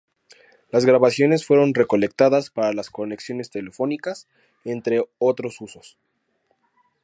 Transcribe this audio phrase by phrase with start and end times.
[0.71, 4.27] Las grabaciones fueron recolectadas para las conexiones telefónicas,
[4.65, 5.99] entre otros usos.